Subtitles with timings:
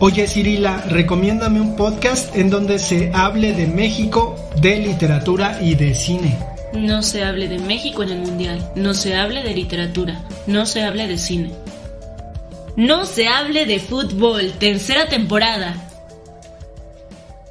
[0.00, 5.94] Oye Cirila, recomiéndame un podcast en donde se hable de México, de literatura y de
[5.94, 6.36] cine.
[6.72, 8.72] No se hable de México en el Mundial.
[8.74, 10.26] No se hable de literatura.
[10.48, 11.52] No se hable de cine.
[12.76, 14.52] No se hable de fútbol.
[14.58, 15.76] Tercera temporada.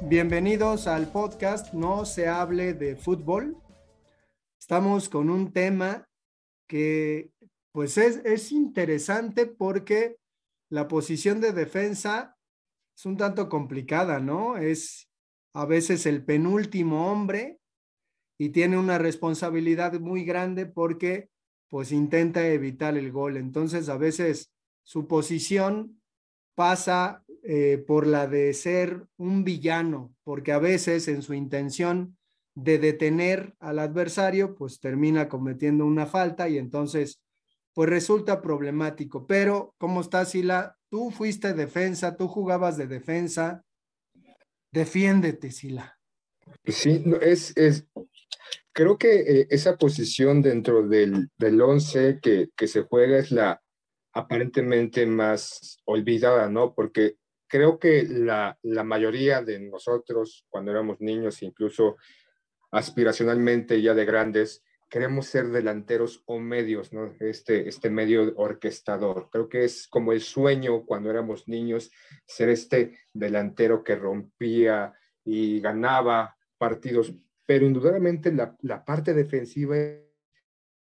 [0.02, 3.56] Bienvenidos al podcast No se hable de fútbol.
[4.60, 6.04] Estamos con un tema
[6.68, 7.30] que
[7.72, 10.18] pues es, es interesante porque
[10.68, 12.33] la posición de defensa
[12.96, 14.56] es un tanto complicada, ¿no?
[14.56, 15.10] Es
[15.52, 17.58] a veces el penúltimo hombre
[18.38, 21.30] y tiene una responsabilidad muy grande porque
[21.68, 23.36] pues intenta evitar el gol.
[23.36, 24.52] Entonces a veces
[24.84, 26.00] su posición
[26.54, 32.16] pasa eh, por la de ser un villano, porque a veces en su intención
[32.54, 37.20] de detener al adversario, pues termina cometiendo una falta y entonces
[37.74, 39.26] pues resulta problemático.
[39.26, 40.78] Pero, ¿cómo estás, Sila?
[40.88, 43.64] Tú fuiste defensa, tú jugabas de defensa.
[44.72, 45.98] Defiéndete, Sila.
[46.64, 47.86] Sí, es, es,
[48.72, 53.60] creo que eh, esa posición dentro del, del once que, que se juega es la
[54.12, 56.74] aparentemente más olvidada, ¿no?
[56.74, 57.16] Porque
[57.48, 61.96] creo que la, la mayoría de nosotros, cuando éramos niños, incluso
[62.70, 64.62] aspiracionalmente ya de grandes,
[64.94, 67.16] queremos ser delanteros o medios, ¿no?
[67.18, 69.28] Este, este medio orquestador.
[69.28, 71.90] Creo que es como el sueño cuando éramos niños,
[72.24, 74.92] ser este delantero que rompía
[75.24, 77.12] y ganaba partidos,
[77.44, 80.04] pero indudablemente la, la parte defensiva es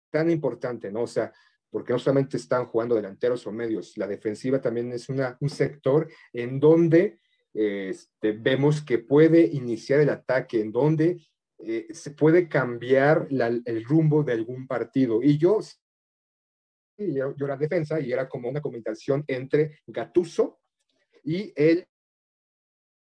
[0.09, 1.01] tan importante, ¿no?
[1.01, 1.33] O sea,
[1.69, 6.07] porque no solamente están jugando delanteros o medios, la defensiva también es una, un sector
[6.31, 7.19] en donde
[7.53, 11.17] este, vemos que puede iniciar el ataque, en donde
[11.59, 15.21] eh, se puede cambiar el rumbo de algún partido.
[15.21, 15.59] Y yo,
[16.97, 20.59] yo, yo era defensa y era como una combinación entre Gatuso
[21.23, 21.87] y el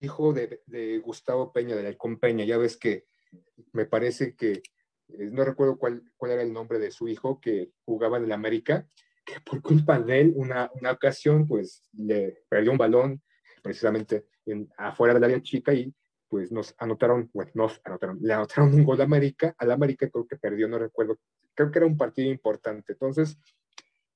[0.02, 2.46] hijo de, de Gustavo Peña, de Alcón Peña.
[2.46, 3.06] Ya ves que
[3.72, 4.62] me parece que
[5.10, 8.32] eh, no recuerdo cuál, cuál era el nombre de su hijo que jugaba en el
[8.32, 8.88] América,
[9.26, 13.22] que por culpa de él, una, una ocasión, pues le perdió un balón
[13.62, 15.94] precisamente en, afuera del área chica y
[16.34, 20.26] pues nos anotaron, bueno, nos anotaron, le anotaron un gol a América, al América creo
[20.26, 21.20] que perdió, no recuerdo,
[21.54, 22.94] creo que era un partido importante.
[22.94, 23.38] Entonces,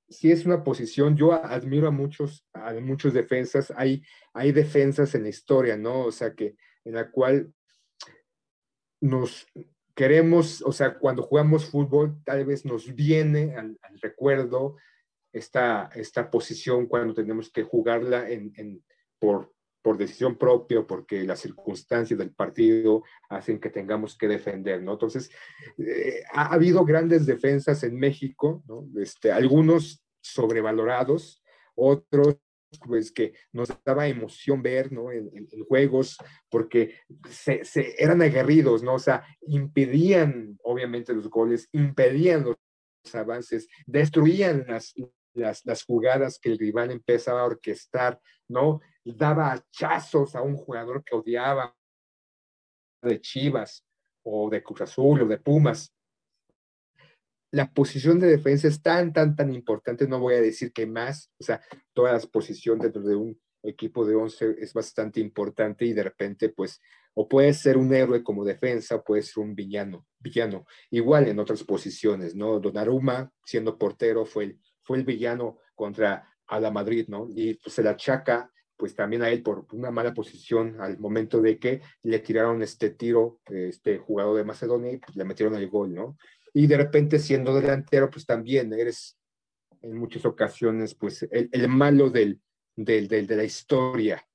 [0.09, 4.01] sí es una posición, yo admiro a muchos, a muchos defensas, hay,
[4.33, 6.05] hay defensas en la historia, ¿no?
[6.05, 7.53] O sea, que en la cual
[8.99, 9.45] nos,
[9.93, 14.77] queremos, o sea, cuando jugamos fútbol, tal vez nos viene al, recuerdo
[15.31, 18.83] esta, esta posición cuando tenemos que jugarla en,
[19.19, 19.53] por,
[19.87, 24.91] por decisión propia, porque las circunstancias del partido hacen que tengamos que defender, ¿no?
[24.91, 25.31] Entonces,
[25.77, 28.85] eh, ha habido grandes defensas en México, ¿no?
[29.01, 31.41] Este, algunos sobrevalorados,
[31.73, 32.35] otros
[32.85, 35.09] pues que nos daba emoción ver, ¿no?
[35.09, 36.17] En, en, en juegos,
[36.49, 36.95] porque
[37.29, 38.95] se, se, eran aguerridos, ¿no?
[38.95, 42.57] O sea, impedían, obviamente, los goles, impedían los
[43.15, 44.93] avances, destruían las,
[45.33, 48.81] las, las jugadas que el rival empezaba a orquestar, ¿no?
[49.15, 51.75] Daba hachazos a un jugador que odiaba
[53.01, 53.85] de Chivas
[54.23, 55.93] o de Cruz Azul o de Pumas,
[57.51, 61.31] la posición de defensa es tan, tan, tan importante, no voy a decir que más,
[61.39, 61.61] o sea,
[61.93, 66.49] toda la posición dentro de un equipo de 11 es bastante importante y de repente,
[66.49, 66.81] pues,
[67.13, 71.63] o puede ser un héroe como defensa, puede ser un villano, villano, igual en otras
[71.63, 72.59] posiciones, ¿no?
[72.59, 77.27] Donnarumma, siendo portero, fue el, fue el villano contra a Madrid, ¿no?
[77.29, 81.41] Y pues se la achaca pues también a él por una mala posición al momento
[81.41, 85.67] de que le tiraron este tiro, este jugador de Macedonia y pues le metieron el
[85.67, 86.17] gol, ¿no?
[86.57, 89.15] y de repente siendo delantero, pues también eres
[89.83, 92.41] en muchas ocasiones, pues el, el malo del,
[92.75, 94.27] del, del, de la historia.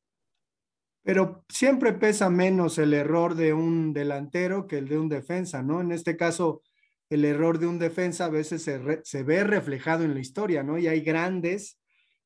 [1.03, 5.81] Pero siempre pesa menos el error de un delantero que el de un defensa, ¿no?
[5.81, 6.63] En este caso,
[7.11, 10.79] el error de un defensa a veces se, se ve reflejado en la historia, ¿no?
[10.79, 11.81] Y hay grandes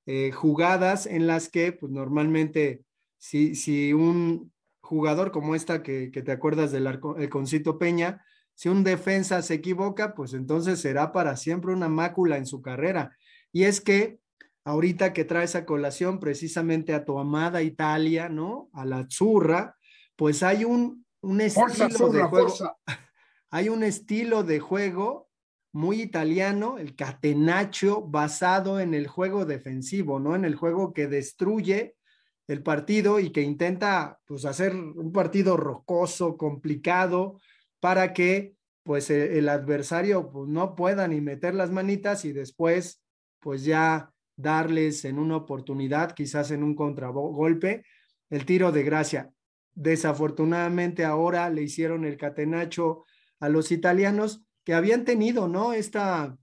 [0.06, 2.84] eh, jugadas en las que, pues normalmente,
[3.18, 8.24] si, si un jugador como esta que, que te acuerdas del arco, el Concito Peña,
[8.54, 13.16] si un defensa se equivoca, pues entonces será para siempre una mácula en su carrera.
[13.52, 14.18] Y es que
[14.64, 18.70] ahorita que traes a colación precisamente a tu amada Italia, ¿no?
[18.72, 19.76] A la zurra,
[20.16, 22.54] pues hay un, un estilo de juego.
[23.48, 25.25] Hay un estilo de juego
[25.76, 30.34] muy italiano, el catenaccio, basado en el juego defensivo, ¿no?
[30.34, 31.96] En el juego que destruye
[32.49, 37.38] el partido y que intenta, pues, hacer un partido rocoso, complicado,
[37.78, 43.02] para que, pues, el, el adversario pues, no pueda ni meter las manitas y después,
[43.40, 47.84] pues, ya darles en una oportunidad, quizás en un contragolpe,
[48.31, 49.31] el tiro de gracia.
[49.75, 53.05] Desafortunadamente ahora le hicieron el catenacho
[53.40, 55.72] a los italianos que habían tenido, ¿no?
[55.72, 56.36] Esta,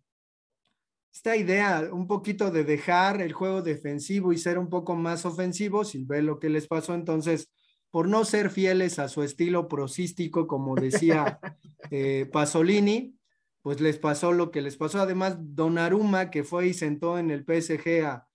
[1.14, 5.94] esta idea un poquito de dejar el juego defensivo y ser un poco más ofensivos
[5.94, 7.52] y ver lo que les pasó entonces
[7.92, 11.38] por no ser fieles a su estilo prosístico, como decía
[11.92, 13.14] eh, Pasolini,
[13.62, 15.02] pues les pasó lo que les pasó.
[15.02, 18.28] Además, Donnarumma, que fue y sentó en el PSG a,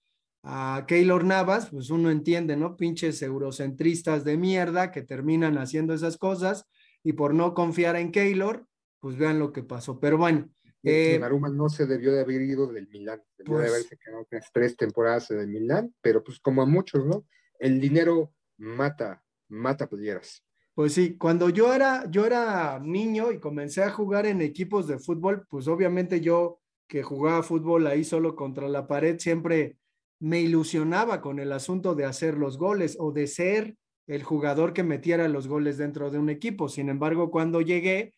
[0.43, 2.77] a Keylor Navas, pues uno entiende, ¿no?
[2.77, 6.67] Pinches eurocentristas de mierda que terminan haciendo esas cosas
[7.03, 8.69] y por no confiar en Keylor,
[9.01, 9.99] pues vean lo que pasó.
[9.99, 10.49] Pero bueno.
[10.83, 14.27] Eh, Donnarumma no se debió de haber ido del Milán, debió de pues haberse quedado
[14.53, 17.27] tres temporadas en el Milán, pero pues como a muchos, ¿no?
[17.59, 20.45] El dinero mata, mata playeras.
[20.75, 25.01] Pues sí, cuando yo era, yo era niño y comencé a jugar en equipos de
[25.01, 29.77] fútbol, pues obviamente yo que jugaba fútbol ahí solo contra la pared, siempre
[30.21, 34.83] me ilusionaba con el asunto de hacer los goles o de ser el jugador que
[34.83, 36.69] metiera los goles dentro de un equipo.
[36.69, 38.15] Sin embargo, cuando llegué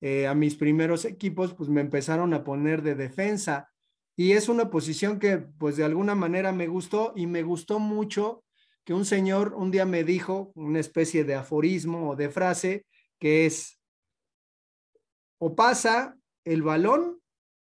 [0.00, 3.70] eh, a mis primeros equipos, pues me empezaron a poner de defensa
[4.16, 8.44] y es una posición que pues de alguna manera me gustó y me gustó mucho
[8.84, 12.86] que un señor un día me dijo una especie de aforismo o de frase
[13.18, 13.80] que es,
[15.38, 17.20] o pasa el balón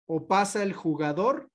[0.07, 1.51] o pasa el jugador,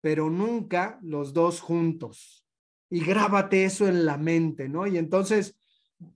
[0.00, 2.46] pero nunca los dos juntos.
[2.90, 4.86] Y grábate eso en la mente, ¿no?
[4.86, 5.57] Y entonces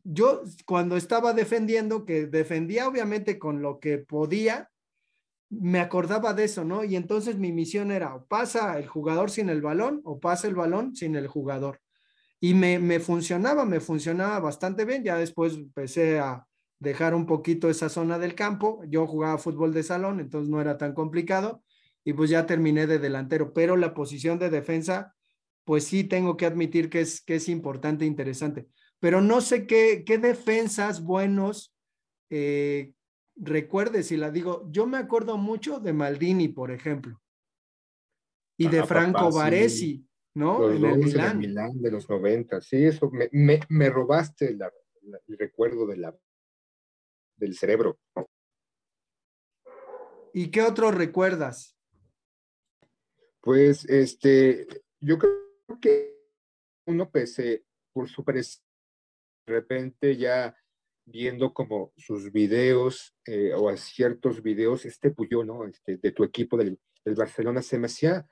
[0.04, 4.70] yo cuando estaba defendiendo, que defendía obviamente con lo que podía,
[5.50, 6.84] me acordaba de eso, ¿no?
[6.84, 10.54] Y entonces mi misión era o pasa el jugador sin el balón o pasa el
[10.54, 11.80] balón sin el jugador
[12.40, 15.04] y me, me funcionaba, me funcionaba bastante bien.
[15.04, 16.44] Ya después empecé a
[16.80, 18.82] dejar un poquito esa zona del campo.
[18.88, 21.62] Yo jugaba fútbol de salón, entonces no era tan complicado
[22.02, 25.14] y pues ya terminé de delantero, pero la posición de defensa,
[25.64, 28.66] pues sí tengo que admitir que es, que es importante e interesante.
[29.02, 31.74] Pero no sé qué, qué defensas buenos
[32.30, 32.92] eh,
[33.34, 34.64] recuerde si la digo.
[34.70, 37.20] Yo me acuerdo mucho de Maldini, por ejemplo,
[38.56, 40.06] y de Franco Baresi.
[40.34, 40.70] ¿no?
[40.70, 41.82] en el Milán.
[41.82, 43.28] de los 90, sí, eso me,
[43.68, 46.16] me, robaste el recuerdo de la,
[47.36, 47.98] del cerebro.
[50.32, 51.76] ¿Y qué otro recuerdas?
[53.40, 54.68] Pues, este,
[55.00, 56.16] yo creo que
[56.86, 58.61] uno pese por su presencia,
[59.46, 60.56] de repente ya
[61.04, 65.64] viendo como sus videos eh, o a ciertos videos, este Puyo, ¿no?
[65.64, 68.26] Este, de tu equipo del, del Barcelona se me hacía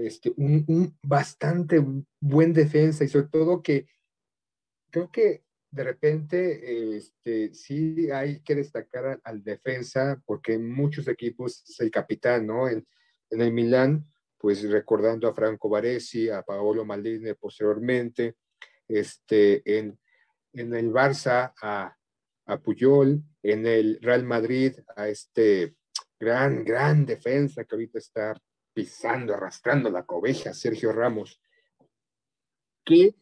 [0.00, 1.84] este, un, bastante
[2.20, 3.86] buen defensa y sobre todo que
[4.90, 11.64] creo que de repente este, sí hay que destacar al, defensa porque en muchos equipos
[11.68, 12.68] es el capitán, ¿no?
[12.68, 12.86] En,
[13.30, 14.06] en, el Milán,
[14.38, 18.36] pues recordando a Franco Baresi, a Paolo Maldini posteriormente,
[18.86, 19.98] este, en,
[20.54, 21.96] en el Barça a,
[22.46, 25.76] a Puyol, en el Real Madrid a este
[26.18, 28.34] gran, gran defensa que ahorita está
[28.72, 31.40] pisando, arrastrando la cobeja, Sergio Ramos,
[32.84, 33.14] que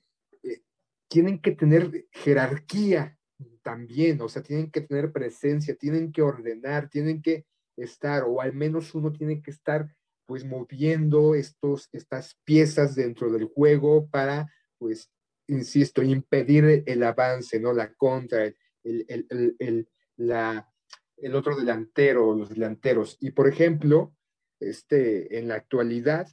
[0.43, 0.62] eh,
[1.09, 3.19] tienen que tener jerarquía
[3.62, 7.47] también, o sea, tienen que tener presencia, tienen que ordenar, tienen que
[7.77, 9.95] estar, o al menos uno tiene que estar
[10.27, 15.11] pues moviendo estos, estas piezas dentro del juego para, pues,
[15.52, 17.73] insisto, impedir el avance, ¿no?
[17.73, 20.68] La contra, el, el, el, la,
[21.16, 23.16] el otro delantero, los delanteros.
[23.21, 24.14] Y por ejemplo,
[24.61, 26.28] este, en la actualidad,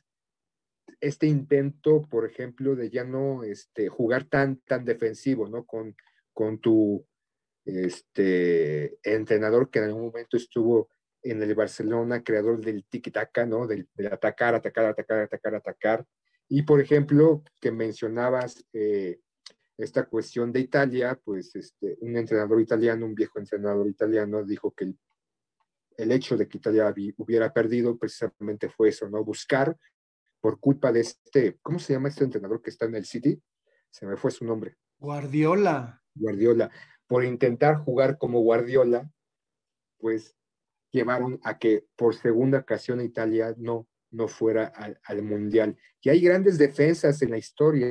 [1.01, 5.65] este intento, por ejemplo, de ya no este, jugar tan, tan defensivo, ¿no?
[5.65, 5.95] Con,
[6.33, 7.05] con tu
[7.65, 10.89] este, entrenador que en algún momento estuvo
[11.21, 13.67] en el Barcelona, creador del tiki-taka, ¿no?
[13.67, 16.05] Del, atacar, atacar, atacar, atacar, atacar.
[16.49, 19.21] Y, por ejemplo, que mencionabas eh,
[19.77, 24.85] esta cuestión de Italia, pues este, un entrenador italiano, un viejo entrenador italiano, dijo que
[24.85, 24.99] el
[25.99, 29.23] el hecho de que Italia hubiera perdido precisamente fue eso, ¿no?
[29.23, 29.77] Buscar
[30.39, 33.41] por culpa de este, ¿cómo se llama este entrenador que está en el City?
[33.89, 34.77] Se me fue su nombre.
[34.97, 36.01] Guardiola.
[36.15, 36.71] Guardiola.
[37.05, 39.11] Por intentar jugar como Guardiola,
[39.97, 40.37] pues
[40.89, 45.77] llevaron a que por segunda ocasión Italia no, no fuera al, Mundial.
[46.01, 47.87] Y hay grandes defensas en la historia,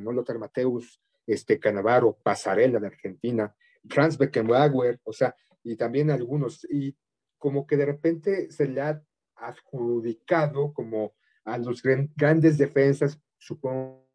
[0.00, 0.12] ¿no?
[0.12, 3.54] Lothar Mateus, este, Canavaro, Pasarela de Argentina,
[3.88, 6.96] Franz Beckenbauer, o sea, y también algunos, y
[7.38, 9.02] como que de repente se le ha
[9.36, 14.08] adjudicado como a los grandes defensas, supongo,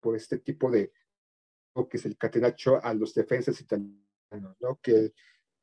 [0.00, 0.92] por este tipo de,
[1.90, 4.78] que es el catenacho a los defensas italianos, ¿no?
[4.82, 5.12] Que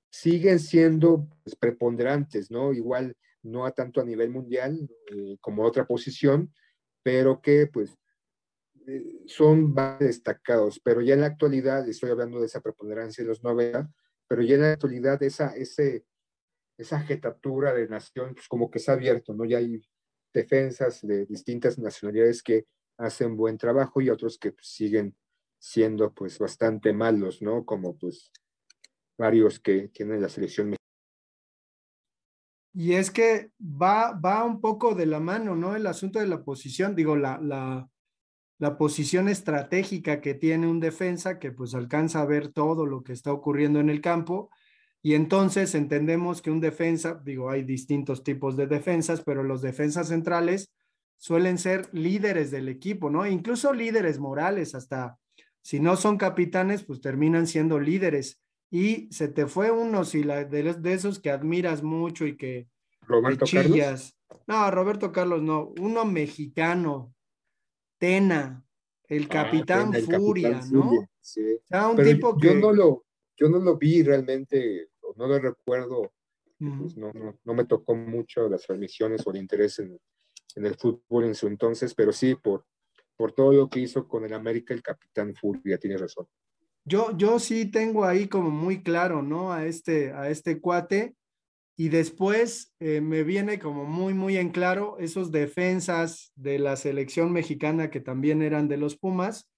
[0.10, 2.74] siguen siendo pues, preponderantes, ¿no?
[2.74, 6.54] Igual no a tanto a nivel mundial eh, como otra posición,
[7.04, 7.96] pero que pues
[8.88, 13.44] eh, son destacados, pero ya en la actualidad, estoy hablando de esa preponderancia de los
[13.44, 13.90] 90,
[14.28, 16.06] pero ya en la actualidad esa, ese,
[16.78, 19.46] esa jetatura de nación, pues como que se ha abierto, ¿no?
[19.46, 19.82] Ya hay
[20.34, 22.66] defensas de distintas nacionalidades que
[22.98, 25.16] hacen buen trabajo y otros que pues, siguen
[25.60, 27.66] siendo pues bastante malos, ¿no?
[27.66, 28.32] Como pues
[29.18, 30.85] varios que tienen la selección mexicana.
[32.78, 35.78] Y es que va, va un poco de la mano, ¿no?
[35.78, 37.88] El asunto de la posición, digo, la, la,
[38.58, 43.14] la posición estratégica que tiene un defensa que pues alcanza a ver todo lo que
[43.14, 44.50] está ocurriendo en el campo.
[45.02, 50.10] Y entonces entendemos que un defensa, digo, hay distintos tipos de defensas, pero los defensas
[50.10, 50.74] centrales
[51.16, 53.26] suelen ser líderes del equipo, ¿no?
[53.26, 55.18] Incluso líderes morales, hasta
[55.62, 58.42] si no son capitanes, pues terminan siendo líderes
[58.76, 62.68] y se te fue uno si la, de, esos que admiras mucho y que
[63.04, 64.18] Roberto chillas.
[64.48, 67.16] No, Roberto Carlos no, uno mexicano,
[67.98, 68.66] Tena,
[69.08, 70.92] el ah, capitán Furia, ¿no?
[71.22, 71.58] sí.
[71.72, 72.48] un tipo que...
[72.48, 73.06] Yo no, lo,
[73.38, 76.12] yo no lo vi realmente, no lo recuerdo,
[76.60, 77.14] pues no,
[77.46, 79.98] no, me tocó mucho las transmisiones o el interés en,
[80.56, 82.66] en, el fútbol en su entonces, pero sí, por,
[83.16, 86.28] por todo lo que hizo con el América, el capitán Furia, tiene razón.
[86.86, 89.52] Yo, yo sí tengo ahí como muy claro, ¿no?
[89.52, 91.16] A este, a este cuate.
[91.78, 97.34] Y después eh, me viene como muy, muy en claro esos defensas de la selección
[97.34, 99.50] mexicana que también eran de los Pumas.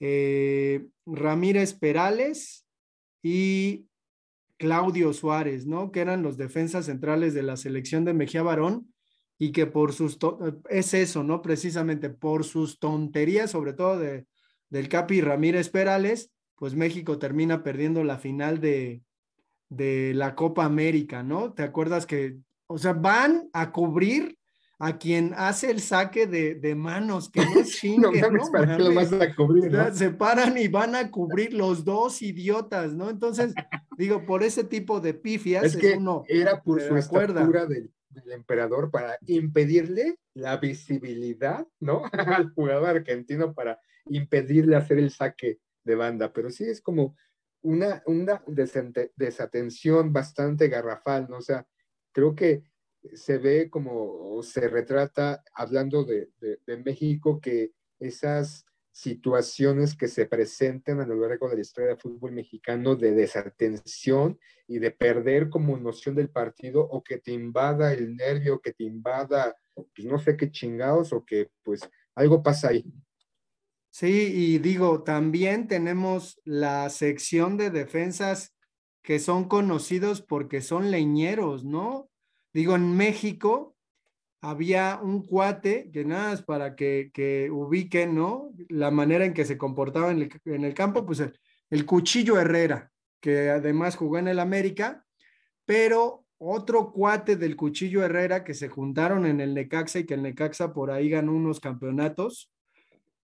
[0.00, 2.66] Eh, Ramírez Perales
[3.22, 3.86] y
[4.58, 5.92] Claudio Suárez, ¿no?
[5.92, 8.92] Que eran los defensas centrales de la selección de Mejía Barón
[9.38, 10.18] y que por sus,
[10.70, 11.42] es eso, ¿no?
[11.42, 14.26] Precisamente por sus tonterías, sobre todo de,
[14.70, 19.02] del Capi Ramírez Perales, pues México termina perdiendo la final de,
[19.68, 21.52] de la Copa América, ¿no?
[21.52, 24.38] ¿Te acuerdas que, o sea, van a cubrir
[24.78, 28.50] a quien hace el saque de, de manos, que no chinguen, no, ¿no?
[28.52, 29.94] Para lo vas a cubrir, ¿no?
[29.94, 33.08] Se paran y van a cubrir los dos idiotas, ¿no?
[33.08, 33.54] Entonces,
[33.96, 38.32] digo, por ese tipo de pifias es, que uno era por su estatura del, del,
[38.32, 42.02] emperador para impedirle la visibilidad, ¿no?
[42.12, 47.16] Al jugador argentino para impedirle hacer el saque de banda, pero sí es como
[47.62, 48.42] una, una
[49.16, 51.38] desatención bastante garrafal, ¿no?
[51.38, 51.66] O sea,
[52.12, 52.64] creo que
[53.14, 61.00] se ve como, se retrata hablando de, de, México, que esas situaciones que se presentan
[61.00, 65.76] a lo largo de la historia del fútbol mexicano de desatención y de perder como
[65.76, 70.36] noción del partido o que te invada el nervio, que te invada, pues no sé
[70.36, 71.80] qué chingados o que pues
[72.14, 72.84] algo pasa ahí.
[73.98, 78.54] Sí, y digo, también tenemos la sección de defensas
[79.00, 82.10] que son conocidos porque son leñeros, ¿no?
[82.52, 83.74] Digo, en México
[84.42, 88.52] había un cuate, que nada es para que, que ubiquen, ¿no?
[88.68, 93.48] La manera en que se comportaba en el, campo, pues el, el, Cuchillo Herrera, que
[93.48, 95.06] además jugó en el América,
[95.64, 100.22] pero otro cuate del Cuchillo Herrera que se juntaron en el Necaxa y que el
[100.22, 102.52] Necaxa por ahí ganó unos campeonatos,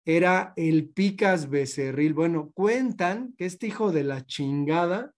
[0.08, 2.14] era el Picas Becerril.
[2.14, 5.14] Bueno, cuentan que este hijo de la chingada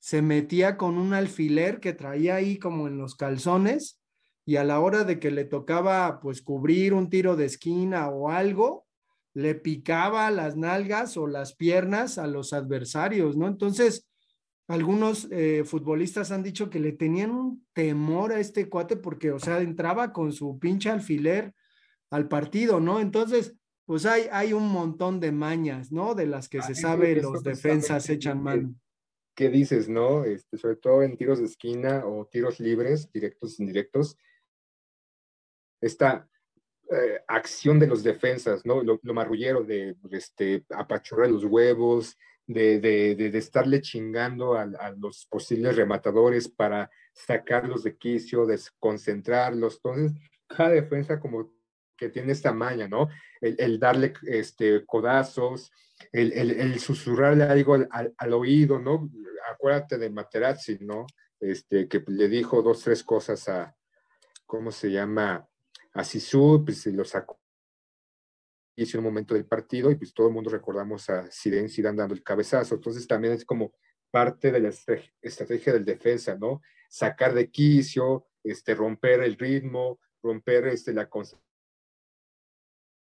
[0.00, 4.02] se metía con un alfiler que traía ahí como en los calzones
[4.44, 8.28] y a la hora de que le tocaba pues cubrir un tiro de esquina o
[8.28, 8.88] algo,
[9.34, 13.46] le picaba las nalgas o las piernas a los adversarios, ¿no?
[13.46, 14.08] Entonces,
[14.66, 19.38] algunos eh, futbolistas han dicho que le tenían un temor a este cuate porque, o
[19.38, 21.54] sea, entraba con su pinche alfiler
[22.10, 22.98] al partido, ¿no?
[22.98, 26.14] Entonces, pues hay, hay un montón de mañas, ¿no?
[26.14, 28.74] De las que se sabe los defensas echan mano.
[29.34, 30.24] ¿Qué dices, no?
[30.24, 34.16] Este, sobre todo en tiros de esquina o tiros libres, directos, indirectos.
[35.80, 36.28] Esta
[36.90, 38.82] eh, acción de los defensas, ¿no?
[38.82, 45.26] Lo, marrullero de este, apachurrar los huevos, de, de, de, estarle chingando a, a, los
[45.26, 49.76] posibles rematadores para sacarlos de quicio, desconcentrarlos.
[49.76, 50.12] Entonces,
[50.46, 51.52] cada defensa como
[51.96, 53.08] que tiene esta maña, ¿no?
[53.40, 55.70] El, darle este, codazos,
[56.12, 59.10] el, el, susurrarle algo al, oído, ¿no?
[59.50, 61.06] Acuérdate de Materazzi, ¿no?
[61.40, 63.76] Este, que le dijo dos, tres cosas a,
[64.46, 65.46] ¿cómo se llama?
[65.92, 67.38] A Sisu, pues lo sacó
[68.76, 72.14] en un momento del partido y pues todo el mundo recordamos a Zidane, Zidane dando
[72.14, 72.74] el cabezazo.
[72.74, 73.72] Entonces también es como
[74.10, 74.72] parte de la
[75.22, 76.60] estrategia del defensa, ¿no?
[76.88, 81.43] Sacar de quicio, este, romper el ritmo, romper este, la concentración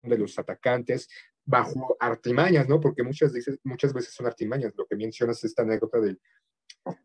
[0.02, 1.08] de los atacantes
[1.44, 2.80] bajo artimañas, ¿no?
[2.80, 4.74] Porque muchas veces, muchas veces son artimañas.
[4.76, 6.20] Lo que mencionas esta anécdota del,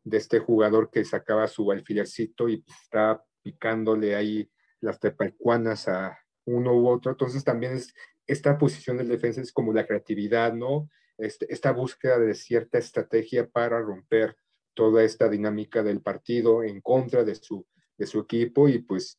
[0.04, 4.50] de este jugador que sacaba su alfilercito y pues, está picándole ahí
[4.80, 7.12] las tepalcuanas a uno u otro.
[7.12, 7.94] Entonces también es
[8.26, 10.90] esta posición del defensa es como la creatividad, ¿no?
[11.18, 14.36] Este, esta búsqueda de cierta estrategia para romper
[14.74, 17.66] toda esta dinámica del partido en contra de su,
[17.98, 19.18] de su equipo y pues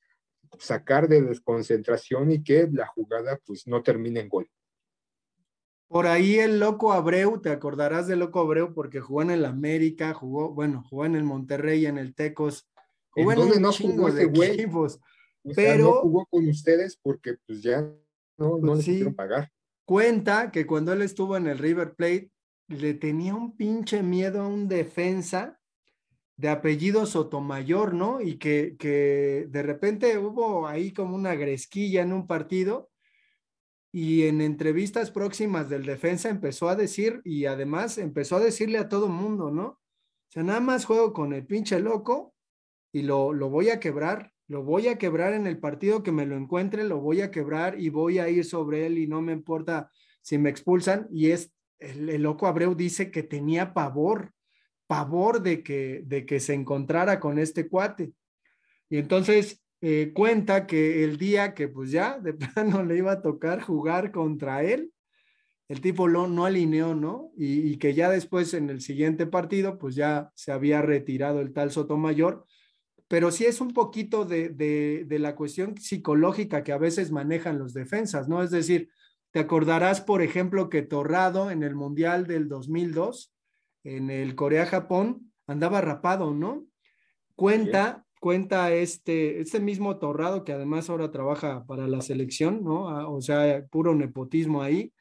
[0.59, 4.51] sacar de desconcentración y que la jugada pues no termine en gol.
[5.89, 10.13] Por ahí el loco Abreu, te acordarás del loco Abreu porque jugó en el América,
[10.13, 12.69] jugó, bueno, jugó en el Monterrey, en el Tecos,
[13.09, 15.01] jugó en, un no jugó de equipos,
[15.57, 17.81] pero no jugó con ustedes porque pues ya
[18.37, 19.51] no, no sí, pagar.
[19.87, 22.31] Cuenta que cuando él estuvo en el River Plate,
[22.69, 25.59] le tenía un pinche miedo a un defensa
[26.39, 28.23] de apellido Sotomayor, ¿no?
[28.23, 32.89] Y que, que de repente hubo ahí como una gresquilla en un partido
[33.93, 38.89] y en entrevistas próximas del defensa empezó a decir y además empezó a decirle a
[38.89, 39.67] todo mundo, ¿no?
[39.67, 42.35] O sea, nada más juego con el pinche loco
[42.93, 46.25] y lo, lo voy a quebrar lo voy a quebrar en el partido que me
[46.25, 49.35] lo encuentre, lo voy a quebrar y voy a ir sobre él y no me
[49.35, 49.91] importa
[50.23, 51.07] si me expulsan.
[51.13, 54.33] Y es, el, loco Abreu dice que tenía pavor,
[54.89, 58.13] pavor de que, de que se encontrara con este cuate.
[58.91, 63.23] Y entonces eh, cuenta que el día que pues ya de plano le iba a
[63.23, 64.93] tocar jugar contra él,
[65.69, 67.31] el tipo no alineó, ¿no?
[67.37, 71.71] Y, que ya después en el siguiente partido, pues ya se había retirado el tal
[71.71, 72.47] Sotomayor
[73.09, 78.29] pero sí es un poquito de, la cuestión psicológica que a veces manejan los defensas,
[78.29, 78.43] ¿no?
[78.43, 78.91] Es decir,
[79.31, 83.33] te acordarás, por ejemplo, que Torrado en el Mundial del 2002,
[83.97, 86.67] en el Corea-Japón, andaba rapado, ¿no?
[87.35, 92.89] Cuenta, cuenta este, este mismo Torrado, que además ahora trabaja para la selección, ¿no?
[92.89, 94.93] Ah, o sea, puro nepotismo ahí,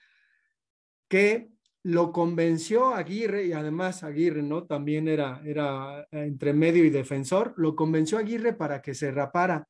[1.09, 1.49] que
[1.83, 4.65] lo convenció Aguirre, y además Aguirre, ¿no?
[4.65, 9.67] También era, era entre medio y defensor, lo convenció Aguirre para que se rapara.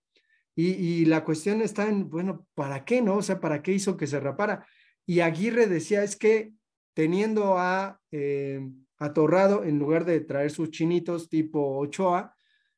[0.60, 3.17] Y, la cuestión está en, bueno, ¿para qué, no?
[3.17, 4.65] O sea, ¿para qué hizo que se rapara?
[5.06, 6.51] Y Aguirre decía, es que
[6.95, 8.67] teniendo a, eh,
[9.14, 12.36] Torrado, en lugar de traer sus chinitos tipo Ochoa,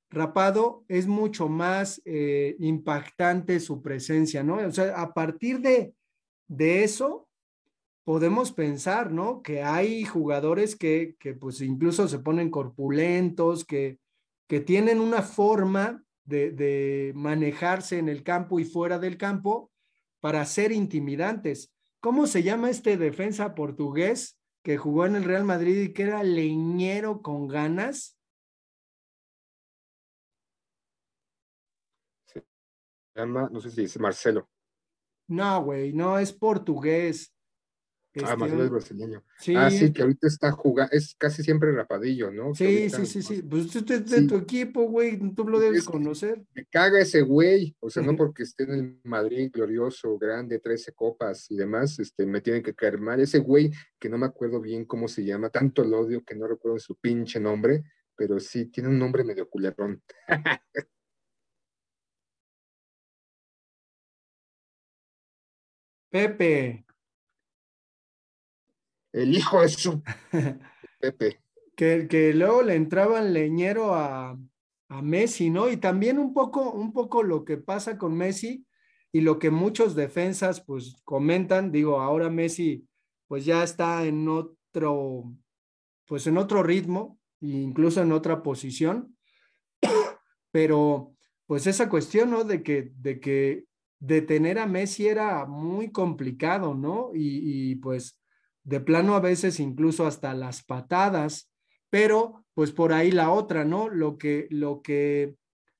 [0.09, 4.55] rapado es mucho más eh, impactante su presencia, ¿no?
[4.55, 5.93] O sea, a partir de,
[6.47, 7.27] de eso,
[8.03, 9.43] podemos pensar, ¿no?
[9.43, 13.99] Que hay jugadores que, que pues incluso se ponen corpulentos, que,
[14.47, 19.71] que tienen una forma de, de, manejarse en el campo y fuera del campo
[20.19, 21.71] para ser intimidantes.
[21.99, 26.23] ¿Cómo se llama este defensa portugués que jugó en el Real Madrid y que era
[26.23, 28.17] leñero con ganas?
[32.25, 32.43] Se
[33.15, 34.49] llama, no sé si es Marcelo.
[35.27, 37.35] No, güey, no, es portugués.
[38.23, 39.23] Ah, Marcelo es brasileño.
[39.37, 39.55] Sí.
[39.55, 42.55] Ah, sí, que ahorita está jugando, es casi siempre rapadillo, ¿no?
[42.55, 43.41] Sí, sí, sí, sí.
[43.43, 46.43] Pues usted es de tu equipo, güey, tú lo debes conocer.
[46.55, 50.93] Me caga ese güey, o sea, no porque esté en el Madrid glorioso, grande, 13
[50.93, 53.19] copas y demás, este, me tienen que caer mal.
[53.19, 56.47] Ese güey, que no me acuerdo bien cómo se llama, tanto lo odio que no
[56.47, 57.83] recuerdo su pinche nombre,
[58.15, 60.01] pero sí, tiene un nombre medio culerón.
[66.11, 66.88] Pepe.
[69.11, 70.01] El hijo de su
[70.99, 71.41] Pepe.
[71.75, 74.37] Que, que luego le entraban leñero a,
[74.89, 75.69] a Messi, ¿no?
[75.69, 78.65] Y también un poco, un poco lo que pasa con Messi
[79.11, 82.87] y lo que muchos defensas pues comentan, digo, ahora Messi
[83.27, 85.31] pues ya está en otro,
[86.07, 89.15] pues en otro ritmo, incluso en otra posición,
[90.51, 92.43] pero pues esa cuestión, ¿no?
[92.43, 93.65] De que, de que
[93.99, 97.11] detener a Messi era muy complicado, ¿no?
[97.13, 98.18] Y, y pues
[98.63, 101.51] de plano a veces incluso hasta las patadas,
[101.89, 103.89] pero pues por ahí la otra, ¿no?
[103.89, 105.35] Lo que, lo que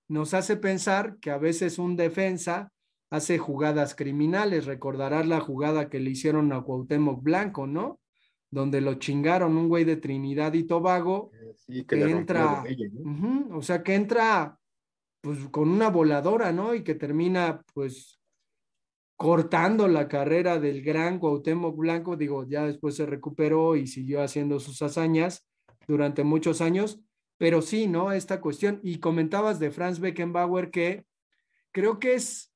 [0.08, 2.72] nos hace pensar que a veces un defensa
[3.10, 4.66] hace jugadas criminales.
[4.66, 8.00] Recordarás la jugada que le hicieron a Cuauhtémoc Blanco, ¿no?
[8.52, 12.64] Donde lo chingaron un güey de Trinidad y Tobago sí, que, entra,
[13.52, 14.58] o sea, que entra
[15.22, 16.74] pues con una voladora, ¿no?
[16.74, 18.19] Y que termina pues
[19.20, 24.62] cortando la carrera del gran Cuauhtémoc Blanco, digo, ya después se recuperó y siguió haciendo
[24.62, 25.46] sus hazañas
[25.90, 27.02] durante muchos años,
[27.38, 28.14] pero sí, ¿no?
[28.14, 31.04] Esta cuestión, y comentabas de Franz Beckenbauer que
[31.74, 32.54] creo que es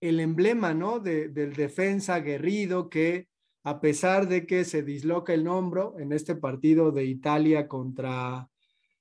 [0.00, 1.00] el emblema, ¿no?
[1.00, 3.26] del defensa aguerrido que
[3.64, 8.48] a pesar de que se disloca el hombro en este partido de Italia contra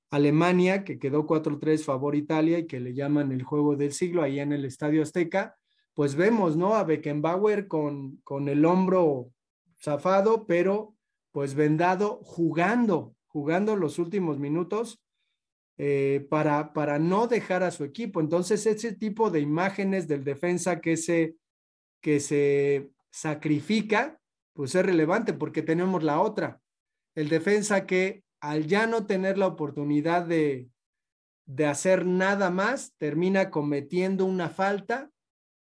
[0.10, 4.40] Alemania, que quedó 4-3 favor Italia y que le llaman el juego del siglo ahí
[4.40, 5.60] en el Estadio Azteca,
[5.94, 6.76] pues vemos, ¿no?
[6.76, 9.32] A Beckenbauer con, con el hombro
[9.80, 10.96] zafado, pero
[11.32, 15.02] pues vendado, jugando, jugando los últimos minutos
[15.78, 18.20] eh, para, para no dejar a su equipo.
[18.20, 21.36] Entonces, ese tipo de imágenes del defensa que se,
[22.02, 24.20] que se sacrifica,
[24.54, 26.62] pues es relevante porque tenemos la otra,
[27.16, 30.70] el defensa que al ya no tener la oportunidad de,
[31.46, 35.11] de hacer nada más, termina cometiendo una falta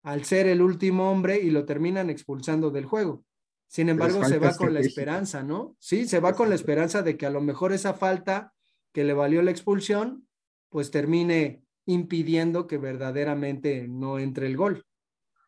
[0.02, 3.24] al ser el último hombre y lo terminan expulsando del juego.
[3.68, 5.76] Sin embargo, se va con la esperanza, ¿no?
[5.78, 8.52] Sí, se va con la esperanza de que a lo mejor esa falta
[8.92, 10.28] que le valió la expulsión,
[10.68, 14.84] pues termine impidiendo que verdaderamente no entre el gol.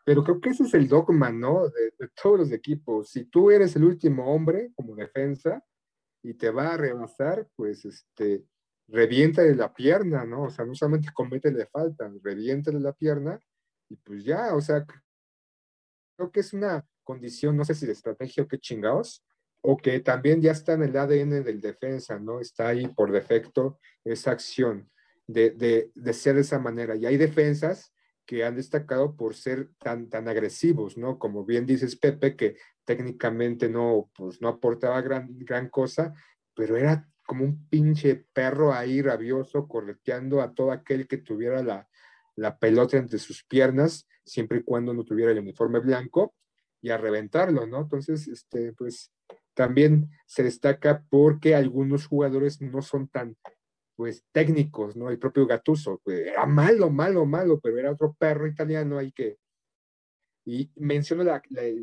[0.05, 1.65] Pero creo que ese es el dogma, ¿no?
[1.69, 3.11] De, todos los equipos.
[3.11, 5.63] Si tú eres el último hombre como defensa
[6.23, 8.45] y te va a rebasar, pues este,
[8.89, 10.45] revienta de la pierna, ¿no?
[10.45, 13.39] O sea, no solamente comete de falta, revienta de la pierna
[13.89, 14.85] y pues ya, o sea,
[16.17, 19.25] creo que es una condición, no sé si de estrategia o qué chingados,
[19.61, 22.41] o que también ya está en el ADN del defensa, ¿no?
[22.41, 24.91] Está ahí por defecto esa acción
[25.27, 26.97] de, de, de ser de esa manera.
[26.97, 27.95] Y hay defensas
[28.27, 31.19] que han destacado por ser tan, tan agresivos, ¿no?
[31.19, 36.15] Como bien dices, Pepe, que técnicamente no, pues, no aportaba gran, gran cosa,
[36.55, 41.89] pero era como un pinche perro ahí rabioso, correteando a todo aquel que tuviera la,
[42.37, 46.35] la pelota entre sus piernas, siempre y cuando no tuviera el uniforme blanco,
[46.81, 47.81] y a reventarlo, ¿no?
[47.81, 49.11] Entonces, este, pues
[49.55, 53.37] también se destaca porque algunos jugadores no son tan
[53.97, 55.09] pues técnicos, ¿no?
[55.09, 59.39] El propio Gatuso, pues, era malo, malo, malo, pero era otro perro italiano ahí que...
[60.47, 61.41] Y menciono la,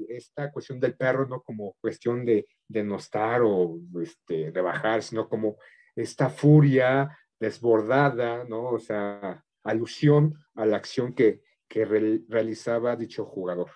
[0.09, 5.57] esta cuestión del perro no como cuestión de denostar o este, rebajar, sino como
[5.95, 8.65] esta furia desbordada, ¿no?
[8.65, 13.71] O sea, alusión a la acción que, que realizaba dicho jugador.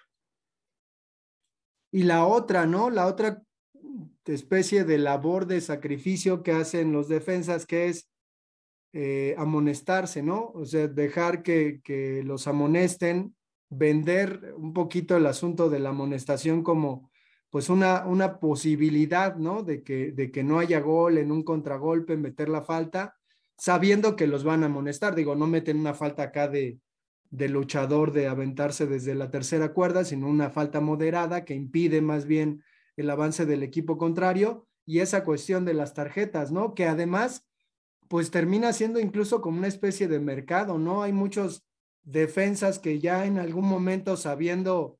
[1.91, 2.89] Y la otra, ¿no?
[2.89, 3.41] La otra
[4.25, 8.09] especie de labor de sacrificio que hacen los defensas, que es
[8.93, 10.51] eh, amonestarse, ¿no?
[10.53, 13.35] O sea, dejar que, que los amonesten,
[13.69, 17.09] vender un poquito el asunto de la amonestación como
[17.49, 19.63] pues una, una posibilidad, ¿no?
[19.63, 23.15] De que, de que no haya gol en un contragolpe, meter la falta,
[23.57, 25.15] sabiendo que los van a amonestar.
[25.15, 26.79] Digo, no meten una falta acá de,
[27.29, 32.25] de luchador de aventarse desde la tercera cuerda, sino una falta moderada que impide más
[32.25, 32.63] bien
[32.95, 36.73] el avance del equipo contrario y esa cuestión de las tarjetas, ¿no?
[36.75, 37.45] Que además,
[38.07, 41.03] pues termina siendo incluso como una especie de mercado, ¿no?
[41.03, 41.65] Hay muchos
[42.03, 44.99] defensas que ya en algún momento sabiendo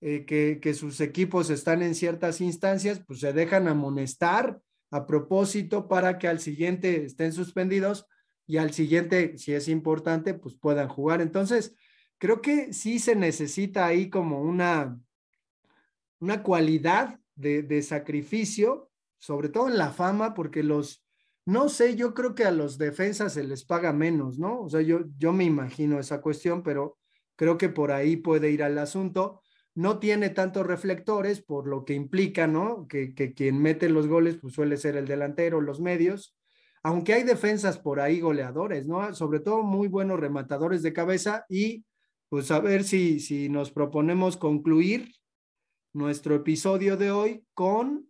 [0.00, 4.60] eh, que, que, sus equipos están en ciertas instancias, pues se dejan amonestar
[4.92, 8.06] a propósito para que al siguiente estén suspendidos
[8.46, 11.22] y al siguiente, si es importante, pues puedan jugar.
[11.22, 11.74] Entonces,
[12.18, 15.00] creo que sí se necesita ahí como una,
[16.20, 21.04] una cualidad de, sacrificio, sobre todo en la fama, porque los,
[21.46, 24.60] no sé, yo creo que a los defensas se les paga menos, ¿no?
[24.60, 26.98] O sea, yo, yo me imagino esa cuestión, pero
[27.34, 29.41] creo que por ahí puede ir al asunto.
[29.74, 32.86] No tiene tantos reflectores, por lo que implica, ¿no?
[32.88, 36.36] Que, que quien mete los goles, pues suele ser el delantero, los medios,
[36.82, 39.14] aunque hay defensas por ahí goleadores, ¿no?
[39.14, 41.84] Sobre todo muy buenos rematadores de cabeza y
[42.28, 45.12] pues a ver si, si nos proponemos concluir
[45.92, 48.08] nuestro episodio de hoy con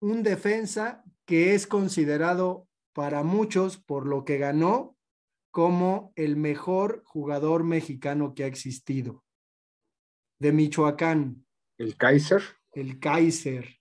[0.00, 4.96] un defensa que es considerado para muchos por lo que ganó
[5.50, 9.22] como el mejor jugador mexicano que ha existido.
[10.42, 11.46] De Michoacán.
[11.78, 12.42] El Kaiser.
[12.72, 13.78] El Kaiser.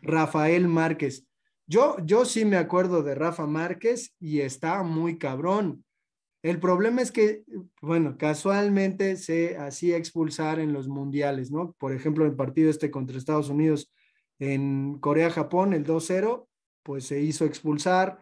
[0.00, 1.26] Rafael Márquez.
[1.66, 5.84] Yo, yo sí me acuerdo de Rafa Márquez y está muy cabrón.
[6.40, 7.42] El problema es que,
[7.82, 11.72] bueno, casualmente se hacía expulsar en los mundiales, ¿no?
[11.80, 13.92] Por ejemplo, el partido este contra Estados Unidos
[14.38, 16.46] en Corea-Japón, el 2-0,
[16.84, 18.20] pues se hizo expulsar,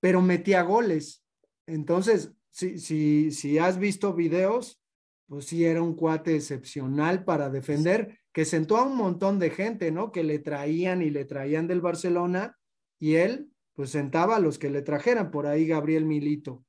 [0.00, 1.22] pero metía goles.
[1.66, 4.79] Entonces, si, si, si has visto videos,
[5.30, 9.92] pues sí era un cuate excepcional para defender, que sentó a un montón de gente,
[9.92, 10.10] ¿no?
[10.10, 12.58] Que le traían y le traían del Barcelona
[12.98, 16.64] y él, pues sentaba a los que le trajeran, por ahí Gabriel Milito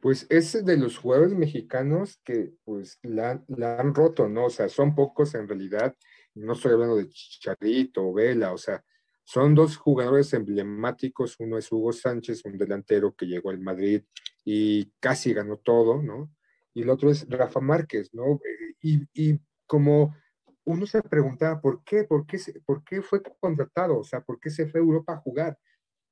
[0.00, 3.40] pues es de los jugadores mexicanos que pues la,
[3.78, 4.46] han roto, ¿no?
[4.46, 5.94] O sea, son pocos en realidad,
[6.34, 8.84] no estoy hablando de Chicharito o Vela, o sea,
[9.22, 14.02] son dos jugadores emblemáticos, uno es Hugo Sánchez, un delantero que llegó al Madrid
[14.44, 16.32] y casi ganó todo, ¿no?
[16.74, 18.40] Y el otro es Rafa Márquez, ¿no?
[18.80, 20.14] Y, y como
[20.64, 22.04] uno se preguntaba, ¿por qué?
[22.04, 23.98] ¿Por qué, ¿Por qué fue contratado?
[23.98, 25.58] O sea, ¿por qué se fue a Europa a jugar?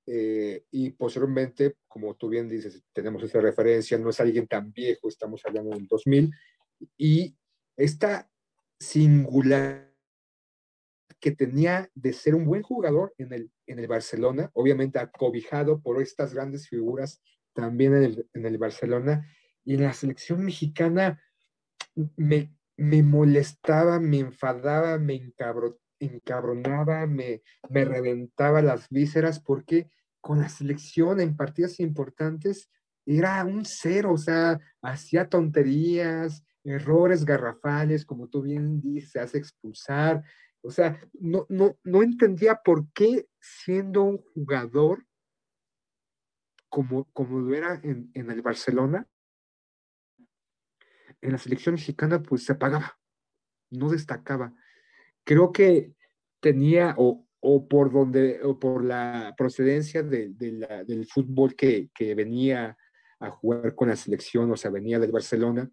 [0.06, 5.08] Eh, y posteriormente, como tú bien dices, tenemos esa referencia, no es alguien tan viejo,
[5.08, 6.32] estamos hablando del 2000,
[6.96, 7.36] y
[7.76, 8.28] esta
[8.78, 9.94] singular
[11.20, 16.00] que tenía de ser un buen jugador en el, en el Barcelona, obviamente acobijado por
[16.00, 19.28] estas grandes figuras también en el, en el Barcelona,
[19.64, 21.22] y en la selección mexicana
[22.16, 30.40] me, me molestaba, me enfadaba, me encabro, encabronaba, me, me reventaba las vísceras porque con
[30.40, 32.70] la selección en partidas importantes
[33.06, 39.38] era un cero, o sea, hacía tonterías, errores garrafales, como tú bien dices, se hace
[39.38, 40.22] expulsar.
[40.62, 45.06] O sea, no, no, no entendía por qué siendo un jugador
[46.68, 49.08] como, como lo era en, en el Barcelona,
[51.22, 52.98] en la selección mexicana pues se apagaba,
[53.70, 54.54] no destacaba.
[55.24, 55.94] Creo que
[56.40, 61.90] tenía, o, o por donde, o por la procedencia de, de la, del fútbol que,
[61.94, 62.76] que, venía
[63.18, 65.70] a jugar con la selección, o sea, venía del Barcelona,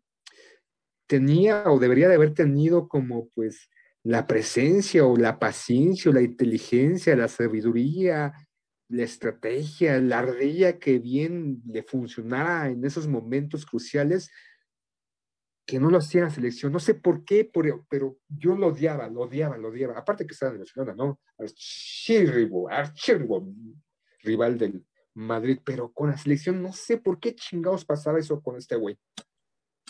[1.07, 3.69] tenía o debería de haber tenido como pues
[4.03, 8.33] la presencia o la paciencia o la inteligencia, la sabiduría,
[8.89, 14.29] la estrategia, la ardilla que bien le funcionara en esos momentos cruciales
[15.67, 16.71] que no lo hacía la selección.
[16.71, 19.97] No sé por qué, pero, yo lo odiaba, lo odiaba, lo odiaba.
[19.97, 21.19] Aparte que estaba en Barcelona, ¿no?
[21.37, 23.53] Archirribo, archirribo,
[24.23, 28.55] rival del Madrid, pero con la selección no sé por qué chingados pasaba eso con
[28.55, 28.97] este güey.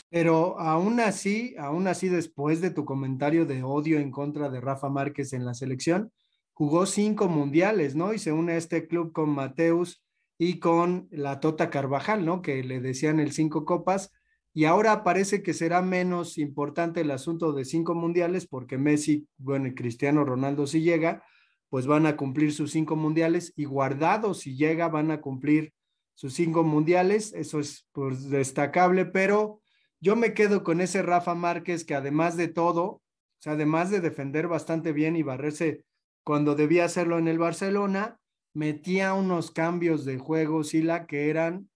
[0.09, 4.89] Pero aún así, aún así, después de tu comentario de odio en contra de Rafa
[4.89, 6.11] Márquez en la selección,
[6.53, 8.13] jugó cinco mundiales, ¿no?
[8.13, 10.03] Y se une a este club con Mateus
[10.39, 12.41] y con la Tota Carvajal, ¿no?
[12.41, 14.11] Que le decían el cinco copas
[14.57, 19.67] y ahora parece que será menos importante el asunto de cinco mundiales porque Messi, bueno,
[19.67, 21.23] y Cristiano Ronaldo si llega,
[21.69, 25.75] pues van a cumplir sus cinco mundiales y Guardado si llega van a cumplir
[26.15, 29.61] sus cinco mundiales, eso es pues destacable, pero
[29.99, 33.01] yo me quedo con ese Rafa Márquez que además de todo, o
[33.37, 35.85] sea, además de defender bastante bien y barrerse
[36.23, 38.17] cuando debía hacerlo en el Barcelona,
[38.55, 41.69] metía unos cambios de juego, Sila, que eran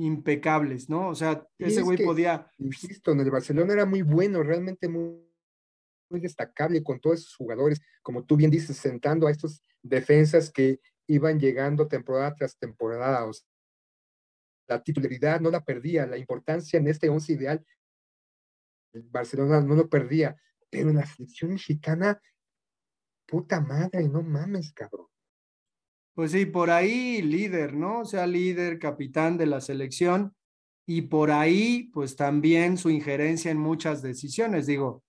[0.00, 1.08] impecables, ¿no?
[1.08, 2.50] O sea, ese güey podía.
[2.58, 5.28] Insisto, en el Barcelona era muy bueno, realmente muy,
[6.08, 10.80] muy destacable con todos esos jugadores, como tú bien dices, sentando a estos defensas que
[11.06, 13.24] iban llegando temporada tras temporada.
[13.24, 13.46] O sea,
[14.68, 17.64] la titularidad no la perdía, la importancia en este once ideal,
[18.92, 22.20] el Barcelona no lo perdía, pero en la selección mexicana,
[23.26, 25.09] puta madre, no mames, cabrón.
[26.14, 28.00] Pues sí, por ahí líder, ¿no?
[28.00, 30.34] O sea, líder, capitán de la selección
[30.86, 34.66] y por ahí, pues también su injerencia en muchas decisiones.
[34.66, 35.04] Digo,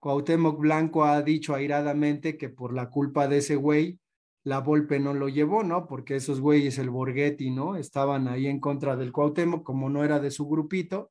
[0.00, 4.00] Cuauhtémoc Blanco ha dicho airadamente que por la culpa de ese güey,
[4.44, 5.86] la Volpe no lo llevó, ¿no?
[5.86, 7.76] Porque esos güeyes, el Borghetti, ¿no?
[7.76, 11.10] Estaban ahí en contra del Cuauhtémoc, como no era de su grupito.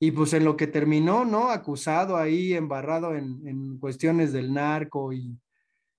[0.00, 1.50] Y pues en lo que terminó, ¿no?
[1.50, 5.36] Acusado ahí, embarrado en, en cuestiones del narco y,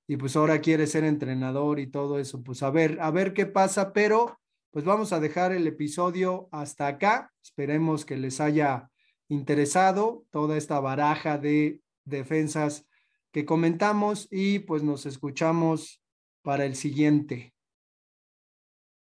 [0.08, 3.46] y pues ahora quiere ser entrenador y todo eso, pues a ver, a ver qué
[3.46, 4.40] pasa, pero
[4.72, 7.32] pues vamos a dejar el episodio hasta acá.
[7.42, 8.90] Esperemos que les haya
[9.30, 12.86] interesado toda esta baraja de defensas
[13.32, 16.02] que comentamos y pues nos escuchamos
[16.42, 17.54] para el siguiente.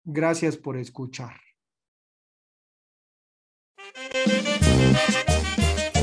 [0.05, 1.35] Gracias por escuchar.